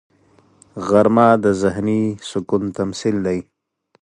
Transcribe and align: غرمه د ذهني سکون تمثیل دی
غرمه 0.87 1.27
د 1.43 1.45
ذهني 1.61 2.03
سکون 2.29 2.63
تمثیل 2.77 3.15
دی 3.25 3.39